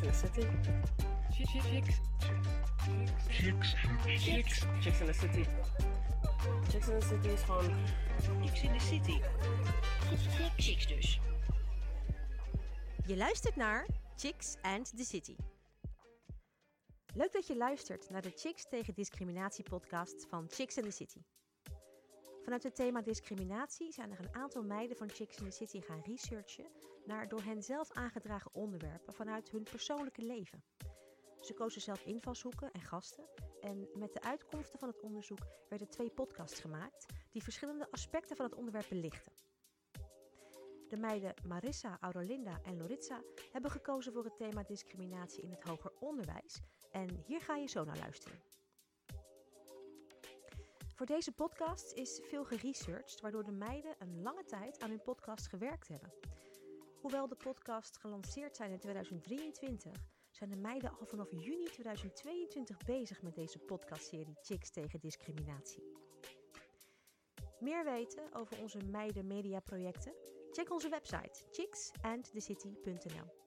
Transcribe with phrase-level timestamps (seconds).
[0.00, 0.48] Chicks in the City.
[1.30, 2.00] Chicks.
[3.28, 3.74] Chicks.
[4.06, 4.66] Chicks.
[4.80, 5.46] Chicks in the City.
[6.70, 7.74] Chicks in the City is gewoon...
[8.42, 9.20] Chicks in the City.
[10.56, 11.20] Chicks dus.
[13.06, 13.86] Je luistert naar
[14.16, 15.36] Chicks and the City.
[17.14, 21.20] Leuk dat je luistert naar de Chicks tegen Discriminatie podcast van Chicks and the City.
[22.42, 26.02] Vanuit het thema discriminatie zijn er een aantal meiden van Chicks in the City gaan
[26.06, 26.66] researchen
[27.10, 30.64] naar door hen zelf aangedragen onderwerpen vanuit hun persoonlijke leven.
[31.40, 33.24] Ze kozen zelf invalshoeken en gasten
[33.60, 38.44] en met de uitkomsten van het onderzoek werden twee podcasts gemaakt die verschillende aspecten van
[38.44, 39.32] het onderwerp belichten.
[40.88, 45.92] De meiden Marissa, Aurolinda en Loritza hebben gekozen voor het thema discriminatie in het hoger
[46.00, 48.40] onderwijs en hier ga je zo naar luisteren.
[50.94, 55.48] Voor deze podcast is veel geresearched, waardoor de meiden een lange tijd aan hun podcast
[55.48, 56.12] gewerkt hebben.
[57.00, 59.92] Hoewel de podcast gelanceerd zijn in 2023,
[60.30, 65.82] zijn de meiden al vanaf juni 2022 bezig met deze podcastserie Chicks tegen discriminatie.
[67.60, 70.14] Meer weten over onze meiden mediaprojecten?
[70.50, 73.38] Check onze website chicksandthecity.nl.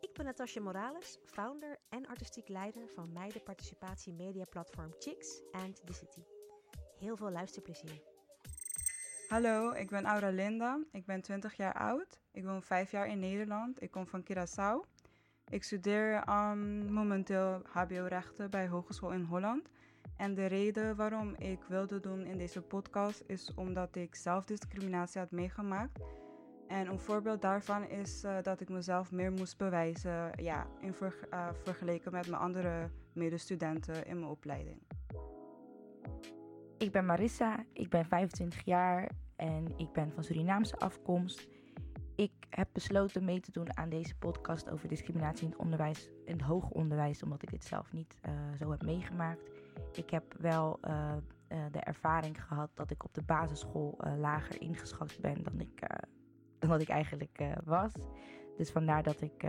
[0.00, 6.22] Ik ben Natasja Morales, founder en artistiek leider van meidenparticipatie mediaplatform Chicks and the City.
[6.98, 8.13] Heel veel luisterplezier.
[9.34, 10.78] Hallo, ik ben Aura Linda.
[10.92, 12.20] Ik ben 20 jaar oud.
[12.32, 13.82] Ik woon 5 jaar in Nederland.
[13.82, 14.88] Ik kom van Curaçao.
[15.48, 19.68] Ik studeer um, momenteel HBO-rechten bij Hogeschool in Holland.
[20.16, 25.20] En de reden waarom ik wilde doen in deze podcast is omdat ik zelf discriminatie
[25.20, 26.00] had meegemaakt.
[26.68, 31.18] En een voorbeeld daarvan is uh, dat ik mezelf meer moest bewijzen ja, in ver,
[31.30, 34.82] uh, vergeleken met mijn andere medestudenten in mijn opleiding.
[36.78, 41.48] Ik ben Marissa, ik ben 25 jaar en ik ben van Surinaamse afkomst.
[42.16, 46.32] Ik heb besloten mee te doen aan deze podcast over discriminatie in het onderwijs, in
[46.32, 49.50] het hoger onderwijs, omdat ik dit zelf niet uh, zo heb meegemaakt.
[49.92, 51.14] Ik heb wel uh,
[51.48, 55.88] uh, de ervaring gehad dat ik op de basisschool lager ingeschat ben dan ik,
[56.58, 57.92] dan wat ik eigenlijk was.
[58.56, 59.46] Dus vandaar dat ik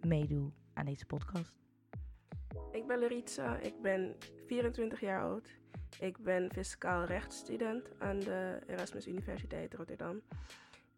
[0.00, 1.60] meedoe aan deze podcast.
[2.72, 4.16] Ik ben Laritza, ik ben
[4.46, 5.61] 24 jaar oud.
[6.00, 10.22] Ik ben fiscaal rechtsstudent aan de Erasmus Universiteit Rotterdam.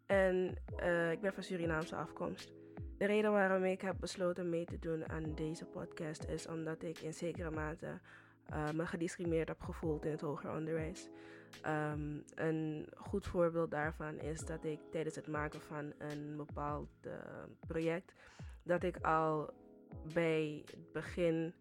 [0.05, 2.51] En uh, ik ben van Surinaamse afkomst.
[2.97, 6.99] De reden waarom ik heb besloten mee te doen aan deze podcast is omdat ik
[6.99, 7.99] in zekere mate
[8.51, 11.09] uh, me gediscrimineerd heb gevoeld in het hoger onderwijs.
[11.65, 17.13] Um, een goed voorbeeld daarvan is dat ik tijdens het maken van een bepaald uh,
[17.67, 18.13] project,
[18.63, 19.53] dat ik al
[20.13, 21.53] bij het begin,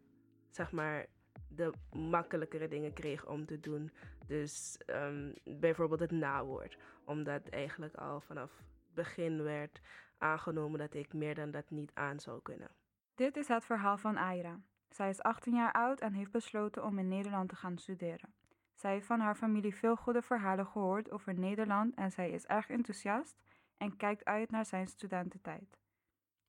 [0.51, 1.07] zeg maar,
[1.49, 3.91] de makkelijkere dingen kreeg om te doen.
[4.27, 6.77] Dus um, bijvoorbeeld het nawoord.
[7.05, 9.81] Omdat eigenlijk al vanaf het begin werd
[10.19, 12.69] aangenomen dat ik meer dan dat niet aan zou kunnen.
[13.15, 14.61] Dit is het verhaal van Aira.
[14.89, 18.35] Zij is 18 jaar oud en heeft besloten om in Nederland te gaan studeren.
[18.75, 22.71] Zij heeft van haar familie veel goede verhalen gehoord over Nederland en zij is erg
[22.71, 23.37] enthousiast
[23.77, 25.79] en kijkt uit naar zijn studententijd.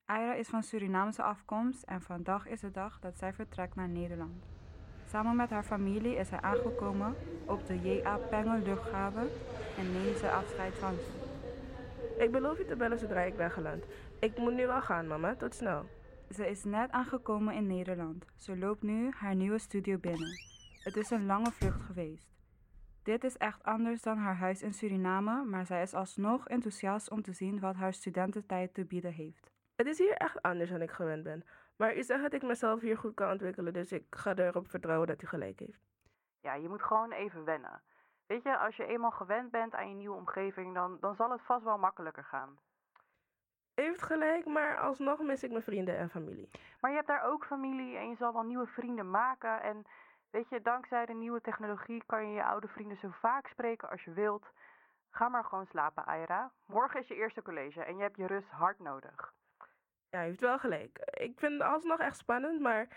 [0.06, 4.55] Aira is van Surinaamse afkomst en vandaag is de dag dat zij vertrekt naar Nederland.
[5.10, 8.18] Samen met haar familie is hij aangekomen op de J.A.
[8.18, 9.30] Pengel luchthaven
[9.78, 11.26] en neemt ze afscheid van ze.
[12.24, 13.84] Ik beloof je te bellen zodra ik ben geland.
[14.20, 15.36] Ik moet nu wel gaan, mama.
[15.36, 15.86] Tot snel.
[16.30, 18.26] Ze is net aangekomen in Nederland.
[18.36, 20.40] Ze loopt nu haar nieuwe studio binnen.
[20.84, 22.34] Het is een lange vlucht geweest.
[23.04, 27.22] Dit is echt anders dan haar huis in Suriname, maar zij is alsnog enthousiast om
[27.22, 29.52] te zien wat haar studententijd te bieden heeft.
[29.76, 31.44] Het is hier echt anders dan ik gewend ben.
[31.76, 35.08] Maar u zegt dat ik mezelf hier goed kan ontwikkelen, dus ik ga erop vertrouwen
[35.08, 35.82] dat u gelijk heeft.
[36.42, 37.82] Ja, je moet gewoon even wennen.
[38.26, 41.42] Weet je, als je eenmaal gewend bent aan je nieuwe omgeving, dan, dan zal het
[41.42, 42.60] vast wel makkelijker gaan.
[43.76, 46.50] U heeft gelijk, maar alsnog mis ik mijn vrienden en familie.
[46.80, 49.62] Maar je hebt daar ook familie en je zal wel nieuwe vrienden maken.
[49.62, 49.86] En
[50.30, 54.04] weet je, dankzij de nieuwe technologie kan je je oude vrienden zo vaak spreken als
[54.04, 54.52] je wilt.
[55.10, 56.52] Ga maar gewoon slapen, Aira.
[56.66, 59.34] Morgen is je eerste college en je hebt je rust hard nodig.
[60.10, 60.98] Ja, u heeft wel gelijk.
[61.14, 62.88] Ik vind het alsnog echt spannend, maar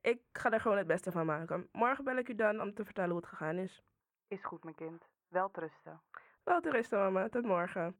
[0.00, 1.68] ik ga er gewoon het beste van maken.
[1.72, 3.82] Morgen bel ik u dan om te vertellen hoe het gegaan is.
[4.28, 5.08] Is goed, mijn kind.
[5.28, 6.00] Wel te rusten.
[6.44, 7.28] Wel te rusten, mama.
[7.28, 7.96] Tot morgen.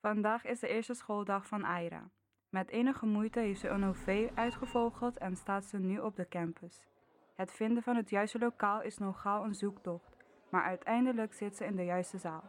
[0.00, 2.10] Vandaag is de eerste schooldag van Aira.
[2.48, 6.86] Met enige moeite heeft ze een OV uitgevogeld en staat ze nu op de campus.
[7.34, 10.16] Het vinden van het juiste lokaal is nogal een zoektocht,
[10.50, 12.44] maar uiteindelijk zit ze in de juiste zaal.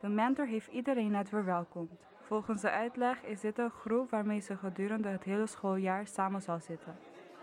[0.00, 2.06] De mentor heeft iedereen net verwelkomd.
[2.30, 6.60] Volgens de uitleg is dit een groep waarmee ze gedurende het hele schooljaar samen zal
[6.60, 6.96] zitten.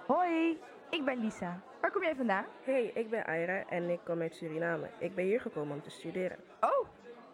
[0.06, 1.60] Hoi, ik ben Lisa.
[1.81, 2.45] Waar kom jij vandaan?
[2.63, 4.89] Hey, ik ben Aira en ik kom uit Suriname.
[4.98, 6.38] Ik ben hier gekomen om te studeren.
[6.62, 6.88] Oh,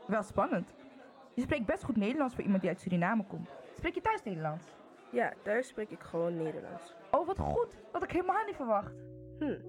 [0.07, 0.73] wel spannend.
[1.33, 3.50] Je spreekt best goed Nederlands voor iemand die uit Suriname komt.
[3.75, 4.67] Spreek je thuis Nederlands?
[5.11, 6.94] Ja, daar spreek ik gewoon Nederlands.
[7.11, 7.77] Oh, wat goed.
[7.91, 8.94] Had ik helemaal niet verwacht.
[9.39, 9.59] Hm,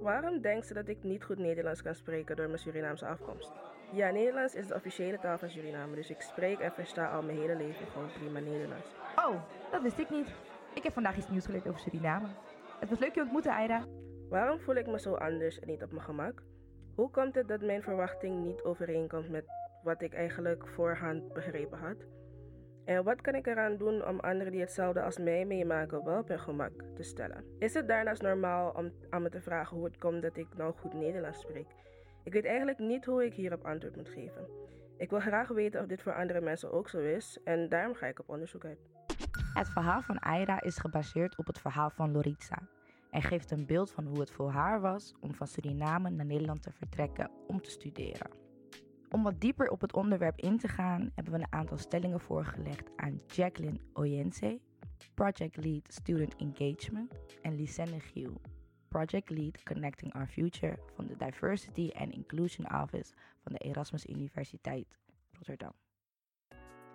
[0.00, 3.52] waarom denkt ze dat ik niet goed Nederlands kan spreken door mijn Surinaamse afkomst?
[3.94, 7.38] Ja, Nederlands is de officiële taal van Suriname, dus ik spreek en versta al mijn
[7.38, 8.86] hele leven gewoon prima Nederlands.
[9.16, 9.34] Oh,
[9.70, 10.28] dat wist ik niet.
[10.74, 12.26] Ik heb vandaag iets nieuws geleerd over Suriname.
[12.80, 13.84] Het was leuk je ontmoeten, Aida.
[14.28, 16.42] Waarom voel ik me zo anders en niet op mijn gemak?
[16.94, 19.44] Hoe komt het dat mijn verwachting niet overeenkomt met
[19.82, 21.96] wat ik eigenlijk voorhand begrepen had?
[22.84, 26.28] En wat kan ik eraan doen om anderen die hetzelfde als mij meemaken wel op
[26.28, 27.44] hun gemak te stellen?
[27.58, 30.74] Is het daarnaast normaal om aan me te vragen hoe het komt dat ik nou
[30.74, 31.68] goed Nederlands spreek?
[32.24, 34.46] Ik weet eigenlijk niet hoe ik hierop antwoord moet geven.
[34.96, 38.06] Ik wil graag weten of dit voor andere mensen ook zo is en daarom ga
[38.06, 38.78] ik op onderzoek uit.
[39.54, 42.58] Het verhaal van Aira is gebaseerd op het verhaal van Loritza
[43.10, 46.62] en geeft een beeld van hoe het voor haar was om van Suriname naar Nederland
[46.62, 48.30] te vertrekken om te studeren.
[49.10, 52.90] Om wat dieper op het onderwerp in te gaan, hebben we een aantal stellingen voorgelegd
[52.96, 54.60] aan Jacqueline Oyense,
[55.14, 58.40] Project Lead Student Engagement, en Lisenne Giel,
[58.92, 63.12] Project Lead Connecting Our Future van de Diversity and Inclusion Office
[63.42, 64.86] van de Erasmus Universiteit
[65.32, 65.72] Rotterdam.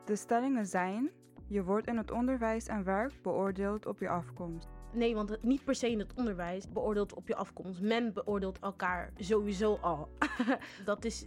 [0.05, 1.09] De stellingen zijn:
[1.47, 4.67] je wordt in het onderwijs en werk beoordeeld op je afkomst.
[4.93, 7.81] Nee, want het, niet per se in het onderwijs beoordeelt op je afkomst.
[7.81, 10.09] Men beoordeelt elkaar sowieso al.
[10.85, 11.25] dat is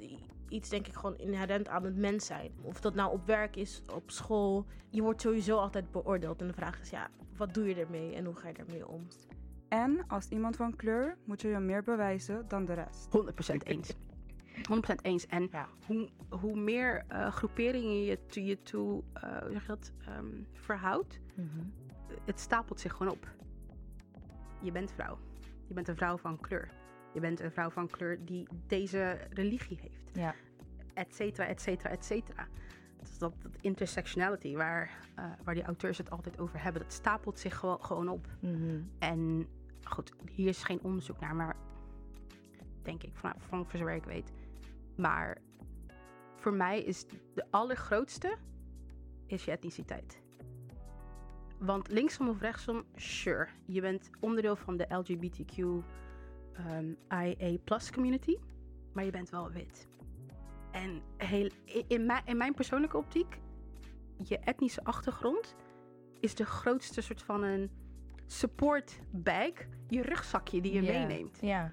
[0.49, 2.53] iets, denk ik, gewoon inherent aan het mens zijn.
[2.63, 4.67] Of dat nou op werk is, op school.
[4.89, 6.41] Je wordt sowieso altijd beoordeeld.
[6.41, 9.07] En de vraag is, ja, wat doe je ermee en hoe ga je ermee om?
[9.71, 13.09] En als iemand van kleur moet je je meer bewijzen dan de rest.
[13.55, 13.95] 100% eens.
[14.57, 15.27] 100% eens.
[15.27, 15.51] En
[15.87, 21.21] hoe, hoe meer eh, groeperingen je to je toe, eh, zeg je dat, ehm, verhoudt,
[22.25, 23.29] het stapelt zich gewoon op.
[24.61, 25.19] Je bent vrouw.
[25.67, 26.69] Je bent een vrouw van kleur.
[27.15, 30.11] Je bent een vrouw van kleur die deze religie heeft.
[30.13, 30.35] Ja.
[30.95, 32.47] Et cetera, et cetera, et cetera.
[33.01, 37.39] Dus dat, dat intersectionality, waar, eh, waar die auteurs het altijd over hebben, dat stapelt
[37.39, 38.27] zich gewoon, gewoon op.
[38.41, 38.81] Mhm.
[38.99, 39.47] En
[39.85, 41.57] goed, hier is geen onderzoek naar, maar
[42.83, 44.33] denk ik, van, van voor zover ik weet.
[44.97, 45.39] Maar
[46.37, 48.37] voor mij is de allergrootste
[49.27, 50.21] is je etniciteit.
[51.59, 55.59] Want linksom of rechtsom, sure, je bent onderdeel van de LGBTQ
[56.53, 58.37] ehm, IA plus community,
[58.93, 59.89] maar je bent wel wit.
[60.71, 61.51] En heel,
[61.87, 63.41] in mijn, in mijn persoonlijke optiek,
[64.17, 65.57] je etnische achtergrond
[66.21, 67.71] is de grootste soort van een
[68.33, 69.53] support bag,
[69.89, 71.39] je rugzakje die je meeneemt.
[71.41, 71.73] Ja.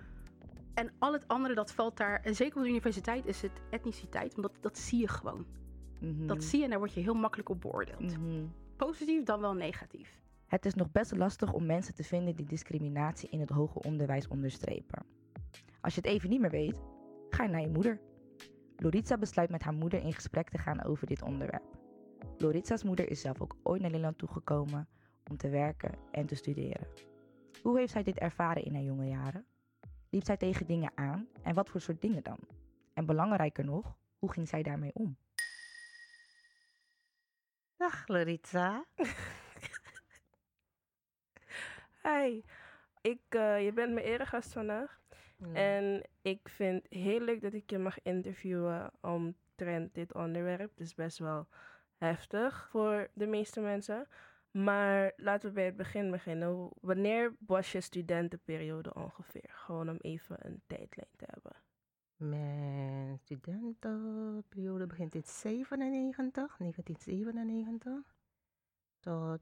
[0.74, 4.36] En al het andere dat valt daar, en zeker op de universiteit is het etniciteit,
[4.36, 5.46] want dat, dat zie je gewoon.
[6.00, 6.28] Mhm.
[6.28, 8.18] Dat zie je en daar word je heel makkelijk op beoordeeld.
[8.76, 10.20] Positief dan wel negatief.
[10.46, 14.28] Het is nog best lastig om mensen te vinden die discriminatie in het hoger onderwijs
[14.28, 15.06] onderstrepen.
[15.82, 16.82] Als je het even niet meer weet,
[17.30, 18.00] ga je naar je moeder.
[18.76, 21.78] Loritza besluit met haar moeder in gesprek te gaan over dit onderwerp.
[22.38, 24.88] Loritza's moeder is zelf ook ooit naar Nederland toegekomen
[25.30, 26.88] om te werken en te studeren.
[27.62, 29.46] Hoe heeft zij dit ervaren in haar jonge jaren?
[30.10, 32.40] Liep zij tegen dingen aan en wat voor soort dingen dan?
[32.94, 35.18] En belangrijker nog, hoe ging zij daarmee om?
[37.78, 38.86] Dag Loritza.
[42.04, 42.42] Hi,
[43.12, 45.00] ik, eh, je bent mijn eregast vandaag.
[45.54, 50.70] En ik vind het heel leuk dat ik je mag interviewen omtrent dit onderwerp.
[50.70, 51.48] Het is best wel
[51.98, 54.08] heftig voor de meeste mensen.
[54.64, 56.70] Maar laten we bij het begin beginnen.
[56.82, 59.50] Wanneer was je studentenperiode ongeveer?
[59.50, 61.56] Gewoon om even een tijdlijn te hebben.
[62.16, 68.16] Mijn studentenperiode begint in 97, 1997
[69.00, 69.42] tot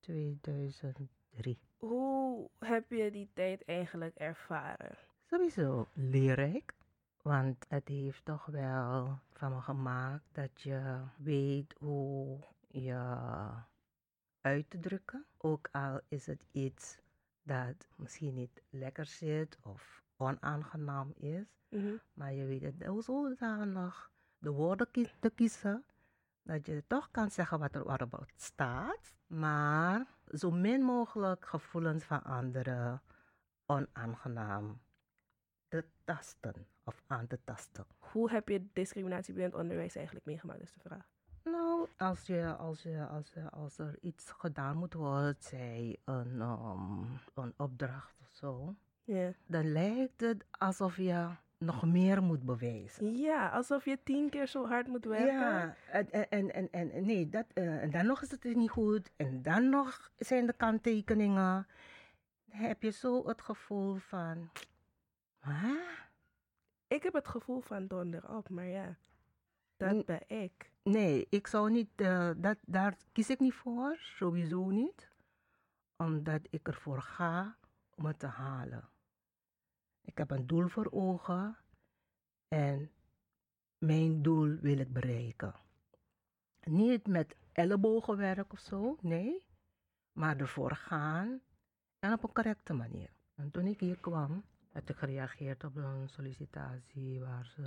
[0.00, 1.58] 2003.
[1.76, 4.96] Hoe heb je die tijd eigenlijk ervaren?
[5.24, 6.74] Sowieso leerrijk,
[7.22, 12.38] want het heeft toch wel van me gemaakt dat je weet hoe
[12.68, 13.18] je
[14.40, 15.26] uit te drukken.
[15.36, 16.98] Ook al is het iets
[17.42, 21.58] dat misschien niet lekker zit of onaangenaam is.
[21.68, 21.94] Mhm.
[22.12, 24.88] Maar je weet het zodanig de woorden
[25.20, 25.84] te kiezen
[26.42, 32.22] dat je toch kan zeggen wat er waarop staat, maar zo min mogelijk gevoelens van
[32.22, 33.02] anderen
[33.66, 34.80] onaangenaam
[35.68, 37.86] te tasten of aan te tasten.
[37.98, 41.08] Hoe heb je discriminatie binnen het onderwijs eigenlijk meegemaakt, is de vraag.
[41.80, 46.40] Nou, als, je, als, je, als, je, als er iets gedaan moet worden, zij een,
[46.40, 48.74] um, een opdracht of zo,
[49.46, 53.16] dan lijkt het alsof je nog meer moet bewijzen.
[53.16, 55.34] Ja, alsof je tien keer zo hard moet werken.
[55.34, 58.70] Ja, en, en, en, en, nee, dat, eh, en dan nog is het dus niet
[58.70, 59.10] goed.
[59.16, 61.66] En dan nog zijn de kanttekeningen.
[62.44, 64.50] Dan heb je zo het gevoel van...
[65.38, 65.78] Hè?
[66.86, 68.96] Ik heb het gevoel van donder op, maar ja,
[69.80, 70.72] dat ben ik.
[70.82, 71.90] Nee, ik zou niet...
[71.96, 73.96] eh, dat, daar kies ik niet voor.
[74.00, 75.08] Sowieso niet.
[75.96, 77.56] omdat ik ervoor ga
[77.96, 78.88] om het te halen.
[80.02, 81.56] Ik heb een doel voor ogen
[82.48, 82.90] en
[83.78, 85.54] mijn doel wil ik bereiken.
[86.60, 89.46] Niet met ellebogenwerk of zo, nee,
[90.12, 91.40] maar ervoor gaan
[91.98, 93.10] en op een correcte manier.
[93.34, 97.62] En toen ik hier kwam, heb ik gereageerd op een sollicitatie waar ze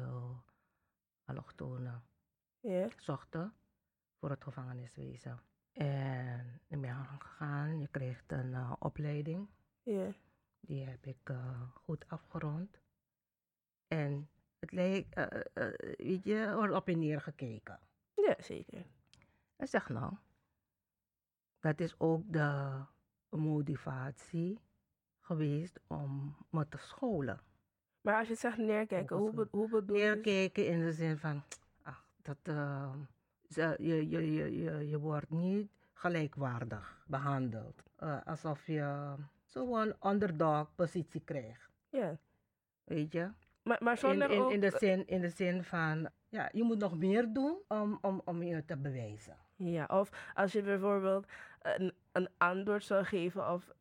[1.25, 2.03] allochtonen
[2.59, 2.87] Ja.
[2.97, 3.53] zochten
[4.19, 5.39] voor het gevangeniswezen.
[5.71, 9.49] En ik ben aan gegaan, je krijgt een eh, opleiding.
[9.83, 10.13] Ja.
[10.59, 12.79] Die heb ik eh, goed afgerond.
[13.87, 15.41] En het leek, eh,
[15.97, 17.79] weet je, er wordt op en neer gekeken.
[18.15, 18.85] Ja, zeker.
[19.55, 20.13] En zeg nou,
[21.59, 22.81] dat is ook de
[23.29, 24.59] motivatie
[25.19, 27.39] geweest om me te scholen.
[28.03, 30.03] Maar als je het zegt neerkijken, hoe, be- hoe bedoel je?
[30.03, 31.43] Neerkijken in de zin van,
[31.83, 32.37] ach, dat,
[33.49, 37.83] ze- je, je, je, je, je wordt niet gelijkwaardig behandeld.
[37.95, 39.13] Eh, alsof je
[39.45, 41.69] zo'n underdog positie krijgt.
[41.89, 42.17] Ja.
[42.83, 43.29] Weet je?
[43.63, 44.51] Maar, maar In, zonder in, ook...
[44.51, 48.21] in, de zin, in de zin van, ja, je moet nog meer doen om, om,
[48.25, 49.37] om je te bewijzen.
[49.55, 51.27] Ja, of als je bijvoorbeeld
[51.61, 53.71] een, een antwoord zou geven of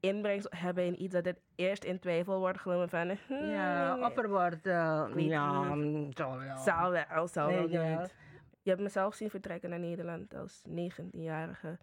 [0.00, 3.18] inbreng hebben in iets dat het eerst in twijfel wordt genomen van...
[3.26, 6.56] hmm, Ja, of er wordt, eh, weet ja, mm, zal wel.
[6.58, 8.14] Zal wel, zal wel niet.
[8.62, 11.78] Je hebt mezelf zien vertrekken naar Nederland als 19-jarige.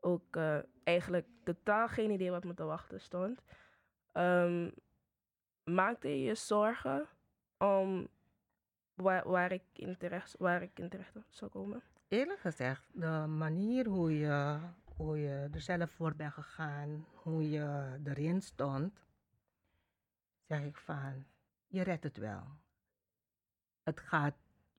[0.00, 3.42] Ook eh, eigenlijk totaal geen idee wat me te wachten stond.
[4.12, 4.70] Ehm,
[5.64, 7.06] maakte je je zorgen
[7.58, 8.08] om
[8.94, 11.82] waar, waar, ik in terecht, waar ik in terecht zou komen?
[12.08, 14.58] Eerlijk gezegd, de manier hoe je,
[14.96, 19.04] hoe je er zelf voor bent gegaan, hoe je erin stond,
[20.46, 21.26] zeg ik van,
[21.66, 22.44] je redt het wel.
[23.82, 24.34] Het gaat,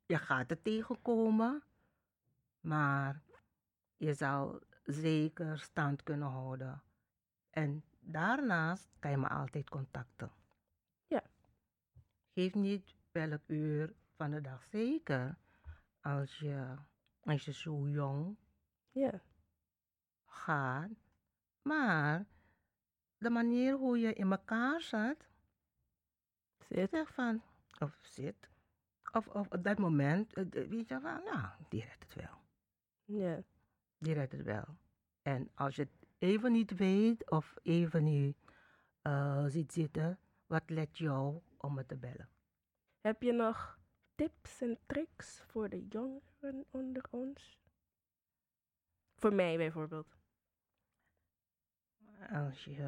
[0.06, 1.64] je gaat het tegenkomen,
[2.60, 3.22] maar
[3.98, 6.82] je zal zeker stand kunnen houden.
[7.50, 10.32] En daarnaast kan je me altijd contacten.
[11.08, 11.24] Ja.
[12.34, 15.38] Geef niet welk uur van de dag zeker
[16.02, 16.76] als je,
[17.24, 18.38] als je zo jong
[18.92, 19.22] Ja.
[20.34, 20.90] Gaat.
[21.62, 22.26] Maar
[23.18, 25.28] de manier hoe je in elkaar zit,
[26.68, 26.90] Zit.
[26.90, 27.42] zeg van,
[27.80, 28.50] of zit,
[29.12, 32.42] of, of op dat moment, eh, weet je van, nou, die redt het wel.
[33.06, 33.44] Ja.
[33.98, 34.78] Die redt het wel.
[35.22, 38.38] En als je het even niet weet of even niet
[39.02, 42.30] eh, ziet zitten, wat let jou om me te bellen?
[43.02, 43.80] Heb je nog
[44.16, 47.60] tips en tricks voor de jongeren onder ons?
[49.16, 50.16] Voor mij bijvoorbeeld.
[52.30, 52.82] Als je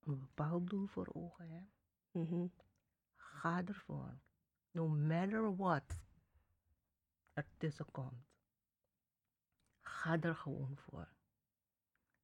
[0.00, 1.74] een bepaald doel voor ogen hebt,
[2.10, 2.46] Mhm.
[3.16, 4.18] ga ervoor.
[4.70, 6.00] No matter what
[7.32, 8.26] er tussen komt.
[9.80, 11.08] Ga er gewoon voor.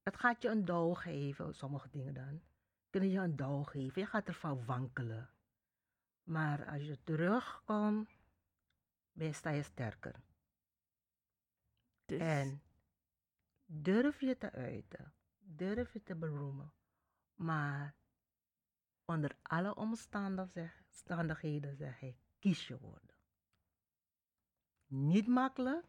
[0.03, 2.41] Het gaat je een douw geven, sommige dingen dan.
[2.89, 5.29] Kunnen je een douw geven, je gaat ervan wankelen.
[6.23, 8.09] Maar als je terugkomt,
[9.11, 10.15] ben je- sta je sterker.
[12.05, 12.61] Dus, En
[13.81, 16.73] durf je te uiten, durf je te beroemen,
[17.33, 17.95] maar
[19.05, 23.15] onder alle omstandigheden zeg ik, kies je woorden.
[24.85, 25.85] Niet makkelijk,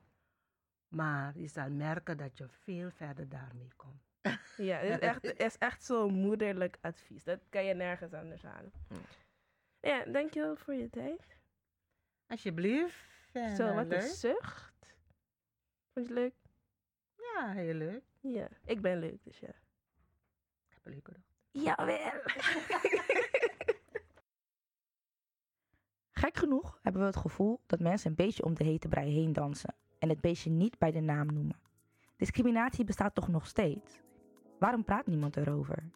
[0.89, 4.03] maar je zal merken dat je veel verder daarmee komt.
[4.57, 7.25] Ja, het is echt, het is echt zo'n moederlijk advies.
[7.25, 8.73] Dat kan je nergens anders halen.
[9.81, 11.37] Ja, dankjewel voor je tijd.
[12.27, 13.13] Alsjeblieft.
[13.57, 14.73] Zo, wat een zucht.
[15.93, 16.44] Vond je het leuk?
[17.35, 18.03] Ja, heel leuk.
[18.21, 19.49] Ja, ik ben leuk, dus ja.
[19.49, 21.23] Ik heb een leuke dag.
[21.51, 22.21] Jawel.
[26.11, 29.33] Gek genoeg hebben we het gevoel dat mensen een beetje om de hete brei heen
[29.33, 31.61] dansen en het beestje niet bij de naam noemen.
[32.17, 34.01] Discriminatie bestaat toch nog steeds?
[34.59, 35.91] Waarom praat niemand erover?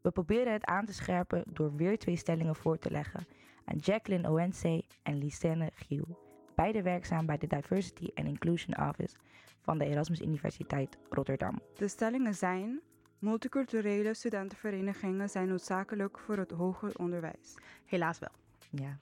[0.00, 3.26] We proberen het aan te scherpen door weer twee stellingen voor te leggen
[3.64, 6.18] aan Jacqueline Owense en Lisenne Giel,
[6.54, 9.16] beide werkzaam bij de Diversity and Inclusion Office
[9.60, 11.60] van de Erasmus Universiteit Rotterdam.
[11.76, 12.80] De stellingen zijn:
[13.18, 17.54] multiculturele studentenverenigingen zijn noodzakelijk voor het hoger onderwijs.
[17.86, 18.30] Helaas wel.
[18.70, 18.98] Ja.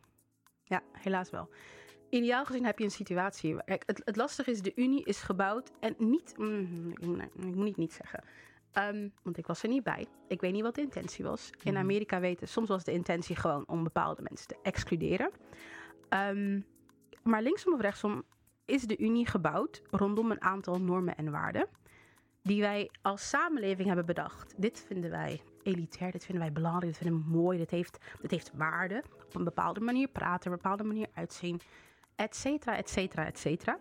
[0.64, 1.48] Ja, helaas wel.
[2.10, 3.64] Ideaal gezien heb je een situatie.
[3.64, 6.34] Kijk, het, het lastige is, de Unie is gebouwd en niet.
[6.38, 8.24] mm, ik, moet- ik moet niet niet zeggen.
[8.72, 10.06] Ehm, want ik was er niet bij.
[10.28, 11.50] Ik weet niet wat de intentie was.
[11.62, 11.82] In Mhm.
[11.82, 15.30] Amerika weten, soms was de intentie gewoon om bepaalde mensen te excluderen.
[16.08, 16.60] Ehm,
[17.22, 18.22] maar linksom of rechtsom
[18.64, 21.66] is de Unie gebouwd rondom een aantal normen en waarden.
[22.42, 24.54] Die wij als samenleving hebben bedacht.
[24.56, 28.30] Dit vinden wij elitair, dit vinden wij belangrijk, dit vinden we mooi, dit heeft, dit
[28.30, 29.02] heeft waarde.
[29.26, 31.60] Op een bepaalde manier praten, op een bepaalde manier uitzien,
[32.16, 33.78] et cetera, et cetera, et cetera.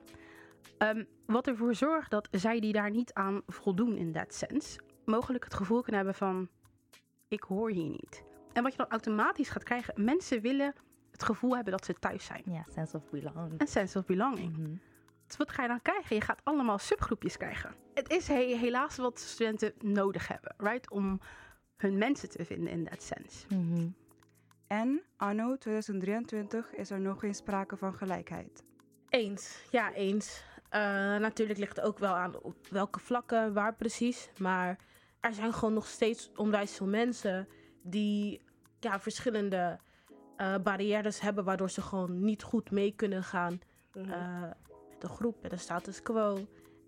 [0.77, 5.43] Ehm, wat ervoor zorgt dat zij die daar niet aan voldoen in that sense, mogelijk
[5.43, 6.49] het gevoel kunnen hebben van
[7.27, 8.23] ik hoor hier niet.
[8.53, 10.73] En wat je dan automatisch gaat krijgen, mensen willen
[11.21, 12.43] het gevoel hebben dat ze thuis zijn.
[12.45, 13.61] Ja, sense of belonging.
[13.61, 14.57] Een sense of belonging.
[14.57, 14.75] Mhm.
[15.27, 16.15] Dus wat ga je dan krijgen?
[16.15, 17.75] Je gaat allemaal subgroepjes krijgen.
[17.93, 20.91] Het is he- helaas wat studenten nodig hebben, right?
[20.91, 21.19] Om
[21.77, 23.45] hun mensen te vinden in that sense.
[23.55, 23.87] Mhm.
[24.67, 28.63] En anno 2023 is er nog geen sprake van gelijkheid.
[29.09, 30.43] Eens, ja, eens.
[30.69, 30.81] Eh,
[31.17, 34.29] natuurlijk ligt het ook wel aan op welke vlakken, waar precies.
[34.37, 34.77] Maar
[35.19, 37.47] er zijn gewoon nog steeds onwijs veel mensen
[37.81, 38.41] die
[38.79, 39.79] ja, verschillende
[40.41, 43.59] eh, barrières hebben, waardoor ze gewoon niet goed mee kunnen gaan
[43.93, 44.11] Mhm.
[44.11, 44.41] eh,
[44.89, 46.37] met de groep, met de status quo.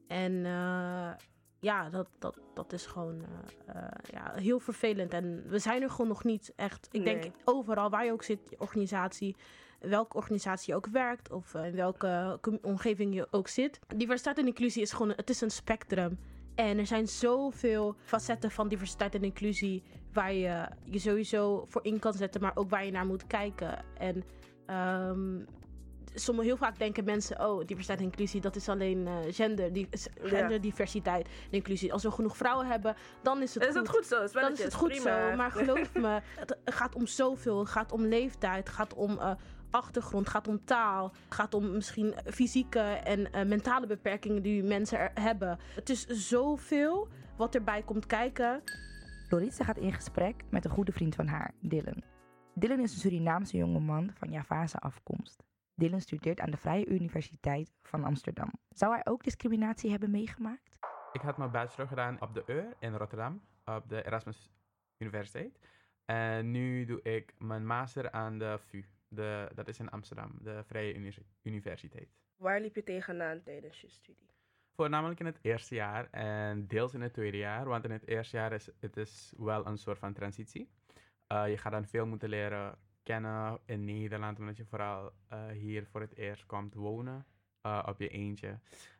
[0.07, 1.11] En eh,
[1.59, 3.25] ja, dat, dat, dat is gewoon
[4.11, 5.13] ja, heel vervelend.
[5.13, 6.87] En we zijn er gewoon nog niet echt.
[6.91, 9.35] Ik denk overal waar je ook zit, je organisatie,
[9.79, 13.79] welke organisatie je ook werkt of in welke omgeving je ook zit.
[13.95, 16.19] Diversiteit en inclusie is gewoon, het is een spectrum.
[16.55, 19.83] En er zijn zoveel facetten van diversiteit en inclusie
[20.13, 23.83] waar je je sowieso voor in kan zetten, maar ook waar je naar moet kijken.
[23.97, 24.23] En
[24.65, 25.39] ehm,
[26.13, 29.87] sommige, heel vaak denken mensen, oh, diversiteit en inclusie, dat is alleen eh, gender, die,
[30.21, 31.93] genderdiversiteit en inclusie.
[31.93, 33.77] Als we genoeg vrouwen hebben, dan is het Is goed.
[33.77, 34.23] het goed zo?
[34.23, 35.29] Is dan is het goed prima.
[35.29, 35.35] zo.
[35.35, 37.59] Maar geloof me, het gaat om zoveel.
[37.59, 39.31] Het gaat om leeftijd, het gaat om eh,
[39.69, 45.11] achtergrond, gaat om taal, gaat om misschien fysieke en eh, mentale beperkingen die mensen er
[45.13, 45.59] hebben.
[45.75, 48.61] Het is zoveel wat erbij komt kijken.
[49.33, 52.03] Loritza gaat in gesprek met een goede vriend van haar, Dylan.
[52.53, 55.43] Dylan is een Surinaamse jongeman van Javaanse afkomst.
[55.75, 58.51] Dylan studeert aan de Vrije Universiteit van Amsterdam.
[58.69, 60.79] Zou hij ook discriminatie hebben meegemaakt?
[61.11, 64.49] Ik had mijn bachelor gedaan op de UR in Rotterdam, op de Erasmus
[64.97, 65.59] Universiteit.
[66.05, 70.63] En nu doe ik mijn master aan de VU, de, dat is in Amsterdam, de
[70.63, 72.09] Vrije Uni- Universiteit.
[72.35, 74.32] Waar liep je tegenaan tijdens je studie?
[74.75, 78.37] Voornamelijk in het eerste jaar en deels in het tweede jaar, want in het eerste
[78.37, 80.69] jaar is het is wel een soort van transitie.
[81.27, 85.85] Eh, je gaat dan veel moeten leren kennen in Nederland, omdat je vooral eh, hier
[85.85, 87.25] voor het eerst komt wonen
[87.61, 88.59] eh, op je eentje.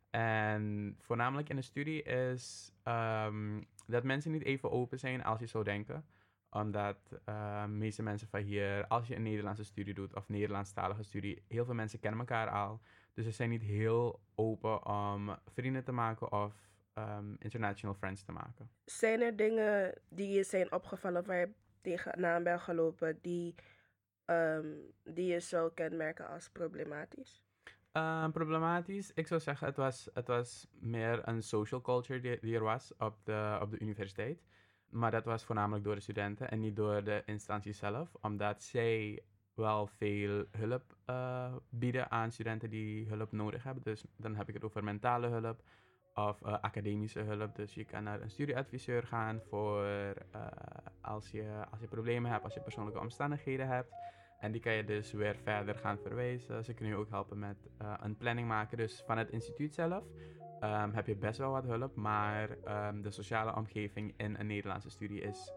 [0.09, 5.45] En voornamelijk in de studie is ehm, dat mensen niet even open zijn als je
[5.45, 6.05] zou denken.
[6.49, 11.43] Omdat eh, meeste mensen van hier, als je een Nederlandse studie doet of Nederlandstalige studie,
[11.47, 12.81] heel veel mensen kennen elkaar al.
[13.13, 16.53] Dus ze zijn niet heel open om vrienden te maken of
[16.93, 18.69] ehm, international friends te maken.
[18.85, 23.55] Zijn er dingen die je zijn opgevallen waar je tegenaan bent gelopen die,
[24.25, 24.67] ehm,
[25.03, 27.43] die je zou kenmerken als problematisch?
[27.91, 32.55] Ehm, problematisch, ik zou zeggen, het was, het was meer een social culture die, die
[32.55, 34.43] er was op de, op de universiteit.
[34.89, 39.23] Maar dat was voornamelijk door de studenten en niet door de instantie zelf, omdat zij
[39.55, 43.83] wel veel hulp eh, bieden aan studenten die hulp nodig hebben.
[43.83, 45.61] Dus dan heb ik het over mentale hulp
[46.13, 47.55] of eh, academische hulp.
[47.55, 50.07] Dus je kan naar een studieadviseur gaan voor eh,
[51.01, 53.93] als, je, als je problemen hebt, als je persoonlijke omstandigheden hebt.
[54.39, 56.63] En die kan je dus weer verder gaan verwijzen.
[56.63, 57.57] Ze kunnen je ook helpen met
[58.01, 58.77] een planning maken.
[58.77, 60.03] Dus van het instituut zelf
[60.59, 61.95] ehm, heb je best wel wat hulp.
[61.95, 65.53] Maar ehm, de sociale omgeving in een Nederlandse studie is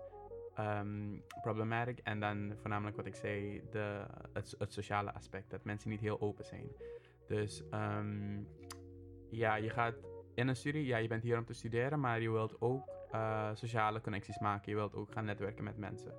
[0.58, 1.98] um, problematic.
[1.98, 5.50] En dan voornamelijk wat ik zei, de, het, het sociale aspect.
[5.50, 6.68] Dat mensen niet heel open zijn.
[7.26, 8.40] Dus ehm,
[9.30, 9.94] ja, je gaat
[10.34, 13.50] in een studie, ja, je bent hier om te studeren, maar je wilt ook eh,
[13.54, 14.70] sociale connecties maken.
[14.70, 16.12] Je wilt ook gaan netwerken met mensen.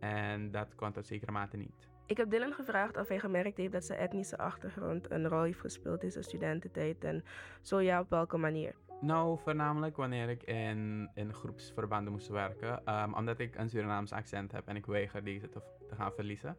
[0.00, 1.90] En dat kan tot zekere mate niet.
[2.06, 5.60] Ik heb Dylan gevraagd of hij gemerkt heeft dat zijn etnische achtergrond een rol heeft
[5.60, 7.04] gespeeld in zijn studententijd.
[7.04, 7.24] En
[7.60, 8.74] zo ja, op welke manier?
[9.02, 12.84] Nou, voornamelijk wanneer ik in, in groepsverbanden moest werken.
[12.84, 16.56] Ehm, omdat ik een Surinaams accent heb en ik weiger deze te, te gaan verliezen.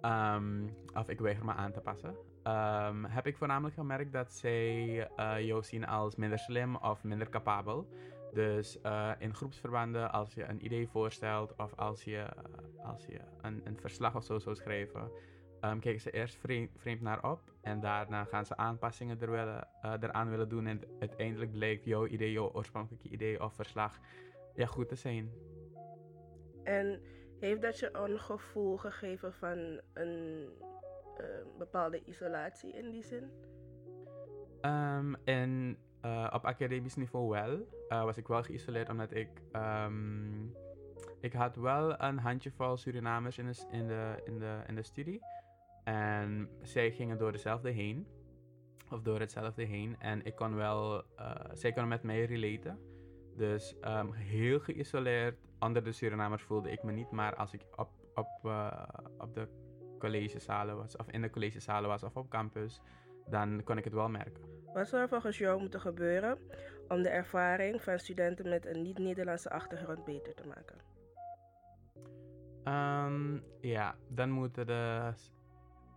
[0.00, 2.16] Ehm, of ik weiger me aan te passen.
[2.42, 7.28] ehm, heb ik voornamelijk gemerkt dat zij eh, jou zien als minder slim of minder
[7.28, 7.88] capabel.
[8.32, 12.26] Dus eh, in groepsverbanden, als je een idee voorstelt of als je,
[12.82, 15.10] als je een, een verslag of zo zou schrijven,
[15.62, 19.68] ehm, kijken ze eerst vreemd, vreemd naar op en daarna gaan ze aanpassingen er willen,
[19.82, 20.66] eh, eraan willen doen.
[20.66, 23.98] En uiteindelijk blijkt jouw idee, jouw oorspronkelijke idee of verslag
[24.54, 25.30] ja, goed te zijn.
[26.64, 27.00] En
[27.40, 30.48] heeft dat je een gevoel gegeven van een
[31.16, 31.26] eh,
[31.58, 33.30] bepaalde isolatie in die zin?
[34.60, 37.66] Ehm, en eh, op academisch niveau wel.
[38.04, 39.28] was ik wel geïsoleerd omdat ik...
[39.52, 40.46] ehm,
[41.20, 45.20] ik had wel een handjevol Surinamers in de, in, de, in, de, in de studie.
[45.84, 48.06] En zij gingen door dezelfde heen.
[48.90, 49.96] Of door hetzelfde heen.
[49.98, 51.02] En ik kon wel...
[51.16, 52.78] eh, zij konden met mij relaten.
[53.36, 57.10] Dus ehm, heel geïsoleerd onder de Surinamers voelde ik me niet.
[57.10, 58.82] Maar als ik op, op, eh,
[59.18, 59.48] op de
[59.98, 60.96] collegezalen was...
[60.96, 62.80] Of in de collegezalen was of op campus...
[63.26, 64.42] Dan kon ik het wel merken.
[64.72, 66.38] Wat zou er volgens jou moeten gebeuren
[66.88, 70.78] om de ervaring van studenten met een niet-Nederlandse achtergrond beter te maken?
[72.64, 75.12] Ehm, ja, dan moeten de.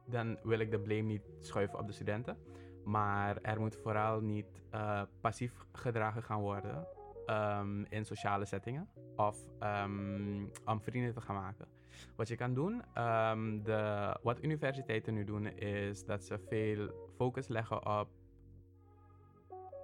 [0.05, 2.37] Dan wil ik de blame niet schuiven op de studenten.
[2.83, 6.87] Maar er moet vooral niet eh, passief gedragen gaan worden
[7.25, 8.89] ehm, in sociale settingen.
[9.15, 11.67] Of ehm, om vrienden te gaan maken.
[12.15, 17.47] Wat je kan doen, ehm, de, wat universiteiten nu doen, is dat ze veel focus
[17.47, 18.09] leggen op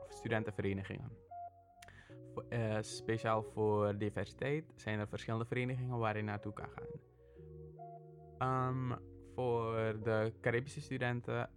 [0.09, 1.11] studentenverenigingen.
[2.49, 6.99] Eh, speciaal voor diversiteit zijn er verschillende verenigingen waar je naartoe kan gaan.
[9.41, 11.49] Voor de Caribische studenten,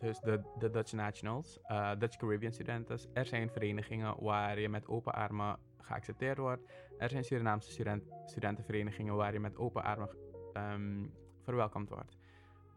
[0.00, 4.88] dus de, de Dutch Nationals, eh, Dutch Caribbean studenten, er zijn verenigingen waar je met
[4.88, 6.62] open armen geaccepteerd wordt.
[6.98, 10.08] Er zijn Surinaamse student, studentenverenigingen waar je met open armen
[10.52, 11.06] ehm,
[11.42, 12.16] verwelkomd wordt.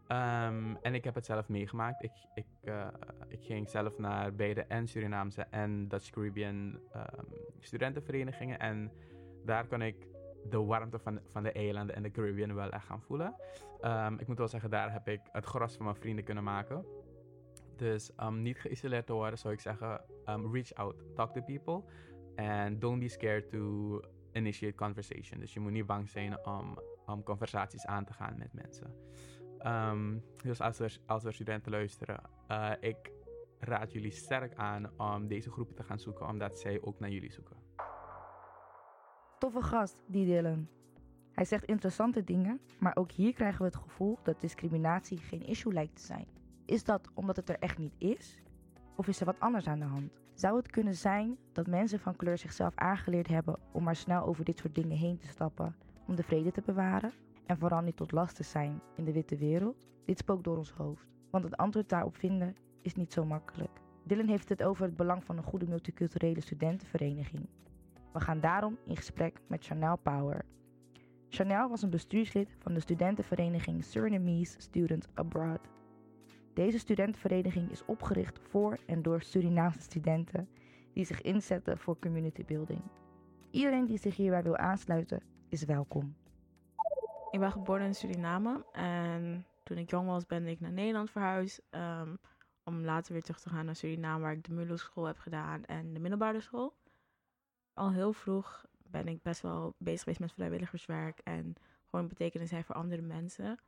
[0.06, 2.02] Ehm, en ik heb het zelf meegemaakt.
[2.02, 2.88] Ik, ik, eh,
[3.28, 7.24] ik ging zelf naar beide en Surinaamse en Dutch Caribbean ehm,
[7.58, 8.58] studentenverenigingen.
[8.58, 8.92] En
[9.44, 10.11] daar kon ik
[10.50, 13.34] de warmte van, van de eilanden en de Caribbean wel echt gaan voelen.
[13.80, 16.84] Ehm, ik moet wel zeggen, daar heb ik het gros van mijn vrienden kunnen maken.
[17.76, 21.82] Dus om niet geïsoleerd te worden, zou ik zeggen, um, reach out, talk to people.
[22.36, 24.00] And don't be scared to
[24.32, 25.40] initiate conversation.
[25.40, 28.94] Dus je moet niet bang zijn om, om conversaties aan te gaan met mensen.
[29.58, 33.12] Ehm, dus als er, als studenten luisteren, eh, ik
[33.58, 37.32] raad jullie sterk aan om deze groepen te gaan zoeken, omdat zij ook naar jullie
[37.32, 37.56] zoeken.
[39.42, 40.68] Toffe gast, die Dylan.
[41.32, 45.72] Hij zegt interessante dingen, maar ook hier krijgen we het gevoel dat discriminatie geen issue
[45.72, 46.26] lijkt te zijn.
[46.64, 48.42] Is dat omdat het er echt niet is?
[48.96, 50.20] Of is er wat anders aan de hand?
[50.34, 54.44] Zou het kunnen zijn dat mensen van kleur zichzelf aangeleerd hebben om maar snel over
[54.44, 55.76] dit soort dingen heen te stappen
[56.06, 57.12] om de vrede te bewaren?
[57.46, 59.86] En vooral niet tot last te zijn in de witte wereld?
[60.04, 63.80] Dit spookt door ons hoofd, want het antwoord daarop vinden is niet zo makkelijk.
[64.04, 67.48] Dylan heeft het over het belang van een goede multiculturele studentenvereniging.
[68.12, 70.44] We gaan daarom in gesprek met Chanel Power.
[71.28, 75.68] Chanel was een bestuurslid van de studentenvereniging Surinamese Students Abroad.
[76.54, 80.48] Deze studentenvereniging is opgericht voor en door Surinaamse studenten
[80.92, 82.82] die zich inzetten voor community building.
[83.50, 86.16] Iedereen die zich hierbij wil aansluiten is welkom.
[87.30, 91.62] Ik ben geboren in Suriname en toen ik jong was ben ik naar Nederland verhuisd.
[91.70, 92.14] ehm,
[92.64, 95.64] om later weer terug te gaan naar Suriname waar ik de MULO school heb gedaan
[95.64, 96.74] en de middelbare school.
[97.74, 101.54] Al heel vroeg ben ik best wel bezig geweest met vrijwilligerswerk en
[101.90, 103.58] gewoon betekenis zijn voor andere mensen.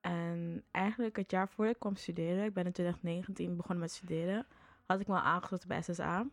[0.00, 4.46] En eigenlijk het jaar voordat ik kwam studeren, ik ben in 2019 begonnen met studeren,
[4.86, 6.26] had ik me aangesloten bij SSA.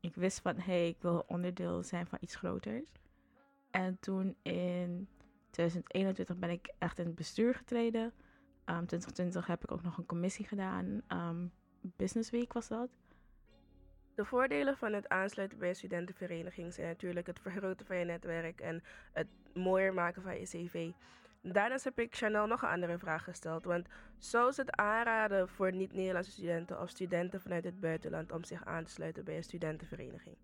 [0.00, 2.92] Ik wist van, hé, hey, ik wil onderdeel zijn van iets groters.
[3.70, 5.08] En toen in
[5.50, 8.12] 2021 ben ik echt in het bestuur getreden.
[8.64, 11.02] Ehm 2020 heb ik ook nog een commissie gedaan.
[11.06, 11.46] Ehm,
[11.80, 12.88] Business Week was dat.
[14.18, 18.60] De voordelen van het aansluiten bij een studentenvereniging zijn natuurlijk het vergroten van je netwerk
[18.60, 20.90] en het mooier maken van je cv.
[21.42, 25.72] Daarnaast heb ik Chanel nog een andere vraag gesteld, want zou ze het aanraden voor
[25.72, 30.36] niet-Nederlandse studenten of studenten vanuit het buitenland om zich aan te sluiten bij een studentenvereniging?